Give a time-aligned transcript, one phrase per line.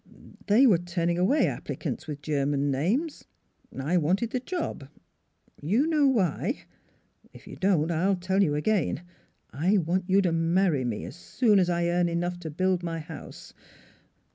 [0.47, 3.25] "They were turning away applicants with German names....
[3.79, 4.89] I wanted the job
[5.61, 6.65] you know why.
[7.33, 9.03] If you don't, I'll tell you again:
[9.53, 12.97] I want you to marry me as soon as I earn enough to build my
[12.97, 13.53] house.